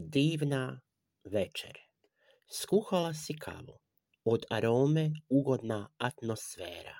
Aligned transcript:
Divna 0.00 0.80
večer. 1.24 1.78
Skuhala 2.52 3.14
si 3.14 3.34
kavu. 3.38 3.78
Od 4.24 4.44
arome 4.50 5.10
ugodna 5.28 5.90
atmosfera. 5.96 6.98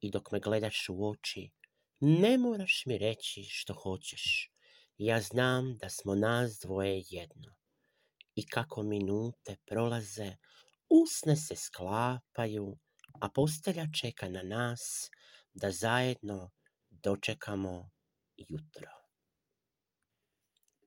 I 0.00 0.10
dok 0.10 0.30
me 0.32 0.40
gledaš 0.40 0.88
u 0.88 1.08
oči, 1.08 1.50
ne 2.00 2.38
moraš 2.38 2.82
mi 2.86 2.98
reći 2.98 3.44
što 3.48 3.74
hoćeš. 3.74 4.50
Ja 4.98 5.20
znam 5.20 5.76
da 5.76 5.88
smo 5.88 6.14
nas 6.14 6.58
dvoje 6.62 7.02
jedno. 7.08 7.54
I 8.34 8.46
kako 8.46 8.82
minute 8.82 9.56
prolaze, 9.66 10.36
usne 10.88 11.36
se 11.36 11.56
sklapaju, 11.56 12.78
a 13.20 13.28
postelja 13.34 13.86
čeka 14.00 14.28
na 14.28 14.42
nas 14.42 15.10
da 15.52 15.70
zajedno 15.70 16.50
dočekamo 16.90 17.90
jutro. 18.36 18.90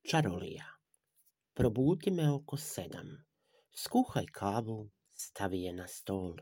Čarolija 0.09 0.74
Probudi 1.57 2.11
me 2.11 2.23
oko 2.29 2.57
sedam. 2.57 3.11
Skuhaj 3.81 4.25
kavu, 4.37 4.73
stavi 5.25 5.61
je 5.61 5.71
na 5.73 5.85
stol. 5.87 6.33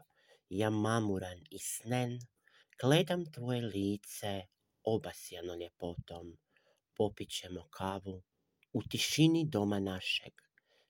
Ja 0.49 0.69
mamuran 0.69 1.43
i 1.51 1.59
snen, 1.59 2.15
gledam 2.81 3.25
tvoje 3.35 3.61
lice, 3.61 4.31
obasjano 4.83 5.55
ljepotom. 5.55 6.31
Popit 6.97 7.29
ćemo 7.29 7.67
kavu 7.69 8.23
u 8.73 8.83
tišini 8.89 9.45
doma 9.49 9.79
našeg. 9.79 10.33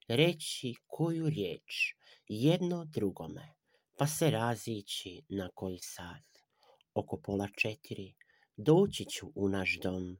Reći 0.07 0.73
koju 0.87 1.29
riječ, 1.29 1.95
jedno 2.27 2.85
drugome, 2.85 3.53
pa 3.97 4.07
se 4.07 4.31
razići 4.31 5.21
na 5.29 5.49
koji 5.55 5.79
sat. 5.79 6.43
Oko 6.93 7.21
pola 7.23 7.47
četiri 7.57 8.13
doći 8.57 9.05
ću 9.05 9.31
u 9.35 9.49
naš 9.49 9.79
dom, 9.83 10.17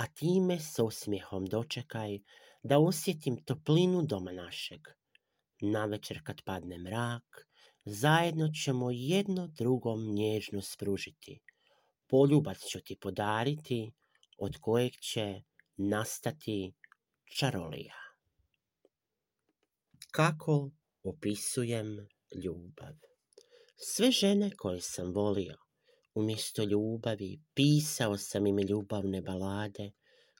a 0.00 0.06
ti 0.06 0.40
me 0.40 0.58
s 0.60 0.78
osmijehom 0.78 1.46
dočekaj 1.46 2.18
da 2.62 2.78
osjetim 2.78 3.44
toplinu 3.44 4.02
doma 4.02 4.32
našeg. 4.32 4.80
Navečer 5.60 6.20
kad 6.24 6.42
padne 6.44 6.78
mrak, 6.78 7.48
zajedno 7.84 8.48
ćemo 8.64 8.90
jedno 8.90 9.46
drugom 9.46 10.14
nježno 10.14 10.62
spružiti. 10.62 11.40
Poljubac 12.06 12.58
ću 12.72 12.80
ti 12.80 12.96
podariti, 13.00 13.92
od 14.38 14.56
kojeg 14.60 14.92
će 14.92 15.42
nastati 15.76 16.72
čarolija. 17.38 17.96
Kako 20.10 20.70
opisujem 21.02 22.08
ljubav? 22.44 22.94
Sve 23.76 24.10
žene 24.10 24.50
koje 24.56 24.80
sam 24.80 25.12
volio, 25.12 25.56
umjesto 26.14 26.64
ljubavi 26.64 27.40
pisao 27.54 28.18
sam 28.18 28.46
im 28.46 28.58
ljubavne 28.58 29.22
balade 29.22 29.90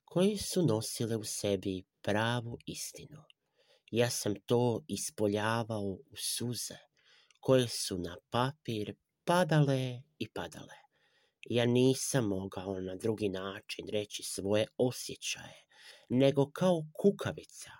koje 0.04 0.38
su 0.38 0.66
nosile 0.66 1.16
u 1.16 1.24
sebi 1.24 1.82
pravu 2.02 2.58
istinu. 2.66 3.22
Ja 3.90 4.10
sam 4.10 4.34
to 4.46 4.84
ispoljavao 4.88 5.82
u 5.82 6.16
suze 6.16 6.78
koje 7.40 7.68
su 7.68 7.98
na 7.98 8.16
papir 8.30 8.94
padale 9.24 10.02
i 10.18 10.28
padale. 10.28 10.74
Ja 11.50 11.66
nisam 11.66 12.24
mogao 12.24 12.80
na 12.80 12.96
drugi 12.96 13.28
način 13.28 13.88
reći 13.88 14.22
svoje 14.22 14.66
osjećaje, 14.76 15.64
nego 16.08 16.50
kao 16.50 16.82
kukavica. 16.92 17.70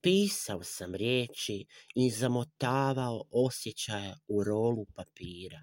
Pisao 0.00 0.62
sam 0.62 0.94
riječi 0.94 1.66
i 1.94 2.10
zamotavao 2.10 3.24
osjećaje 3.30 4.14
u 4.28 4.44
rolu 4.44 4.86
papira, 4.94 5.62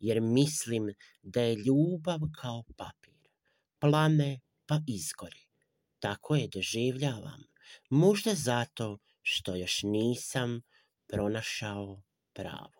jer 0.00 0.20
mislim 0.20 0.94
da 1.22 1.42
je 1.42 1.56
ljubav 1.56 2.20
kao 2.40 2.64
papir. 2.76 3.14
Plame 3.78 4.40
pa 4.66 4.80
izgori. 4.86 5.46
Tako 5.98 6.36
je 6.36 6.48
doživljavam. 6.48 7.42
Možda 7.90 8.34
zato 8.34 8.98
što 9.22 9.56
još 9.56 9.82
nisam 9.82 10.62
pronašao 11.06 12.02
pravo. 12.32 12.79